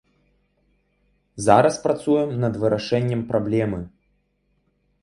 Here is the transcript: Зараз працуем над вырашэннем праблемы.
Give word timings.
Зараз 1.47 1.75
працуем 1.85 2.35
над 2.45 2.53
вырашэннем 2.65 3.21
праблемы. 3.35 3.79